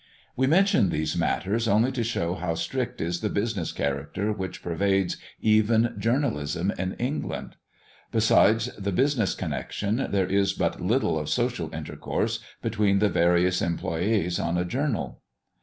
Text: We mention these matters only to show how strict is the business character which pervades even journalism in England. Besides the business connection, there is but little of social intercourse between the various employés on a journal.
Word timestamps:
We 0.35 0.47
mention 0.47 0.89
these 0.89 1.15
matters 1.15 1.67
only 1.67 1.91
to 1.91 2.03
show 2.03 2.33
how 2.33 2.55
strict 2.55 3.01
is 3.01 3.21
the 3.21 3.29
business 3.29 3.71
character 3.71 4.33
which 4.33 4.63
pervades 4.63 5.17
even 5.41 5.93
journalism 5.95 6.71
in 6.75 6.93
England. 6.93 7.55
Besides 8.11 8.71
the 8.79 8.91
business 8.91 9.35
connection, 9.35 10.07
there 10.09 10.25
is 10.25 10.53
but 10.53 10.81
little 10.81 11.19
of 11.19 11.29
social 11.29 11.71
intercourse 11.71 12.39
between 12.63 12.97
the 12.97 13.09
various 13.09 13.61
employés 13.61 14.43
on 14.43 14.57
a 14.57 14.65
journal. 14.65 15.21